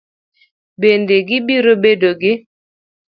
Bende 0.81 1.15
gibiro 1.27 1.73
bedo 1.83 2.09
gi 2.21 2.33